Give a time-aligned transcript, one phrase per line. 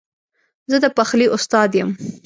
[0.71, 1.89] زه د پخلي استاد یم